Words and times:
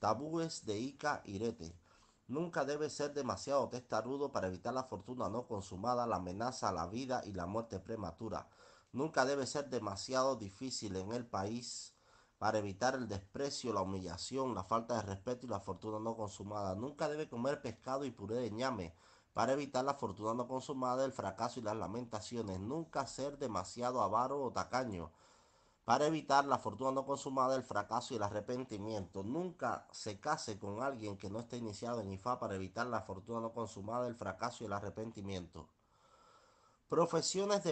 Tabúes 0.00 0.64
de 0.64 0.78
Ica 0.78 1.20
Irete. 1.26 1.78
Nunca 2.26 2.64
debe 2.64 2.88
ser 2.88 3.12
demasiado 3.12 3.68
testarudo 3.68 4.32
para 4.32 4.46
evitar 4.46 4.72
la 4.72 4.84
fortuna 4.84 5.28
no 5.28 5.46
consumada, 5.46 6.06
la 6.06 6.16
amenaza 6.16 6.70
a 6.70 6.72
la 6.72 6.86
vida 6.86 7.20
y 7.26 7.34
la 7.34 7.44
muerte 7.44 7.78
prematura. 7.80 8.48
Nunca 8.92 9.26
debe 9.26 9.46
ser 9.46 9.68
demasiado 9.68 10.36
difícil 10.36 10.96
en 10.96 11.12
el 11.12 11.26
país 11.26 11.94
para 12.38 12.60
evitar 12.60 12.94
el 12.94 13.08
desprecio, 13.08 13.74
la 13.74 13.82
humillación, 13.82 14.54
la 14.54 14.64
falta 14.64 14.94
de 14.94 15.02
respeto 15.02 15.44
y 15.44 15.50
la 15.50 15.60
fortuna 15.60 15.98
no 15.98 16.16
consumada. 16.16 16.74
Nunca 16.74 17.06
debe 17.06 17.28
comer 17.28 17.60
pescado 17.60 18.06
y 18.06 18.10
puré 18.10 18.36
de 18.36 18.50
ñame 18.50 18.94
para 19.34 19.52
evitar 19.52 19.84
la 19.84 19.92
fortuna 19.92 20.32
no 20.32 20.48
consumada, 20.48 21.04
el 21.04 21.12
fracaso 21.12 21.60
y 21.60 21.62
las 21.62 21.76
lamentaciones. 21.76 22.58
Nunca 22.58 23.06
ser 23.06 23.36
demasiado 23.36 24.00
avaro 24.00 24.42
o 24.42 24.50
tacaño 24.50 25.12
para 25.90 26.06
evitar 26.06 26.44
la 26.44 26.56
fortuna 26.56 26.92
no 26.92 27.04
consumada, 27.04 27.56
el 27.56 27.64
fracaso 27.64 28.14
y 28.14 28.16
el 28.16 28.22
arrepentimiento. 28.22 29.24
Nunca 29.24 29.88
se 29.90 30.20
case 30.20 30.56
con 30.56 30.84
alguien 30.84 31.16
que 31.16 31.28
no 31.28 31.40
esté 31.40 31.56
iniciado 31.56 32.00
en 32.00 32.12
IFA 32.12 32.38
para 32.38 32.54
evitar 32.54 32.86
la 32.86 33.00
fortuna 33.00 33.40
no 33.40 33.52
consumada, 33.52 34.06
el 34.06 34.14
fracaso 34.14 34.62
y 34.62 34.68
el 34.68 34.72
arrepentimiento. 34.72 35.66
Profesiones 36.88 37.64
de 37.64 37.68